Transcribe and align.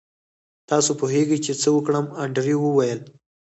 تاسو 0.69 0.91
پوهیږئ 0.99 1.37
چې 1.45 1.53
څه 1.61 1.69
وکړم 1.75 2.05
انډریو 2.23 2.57
وویل 2.63 2.99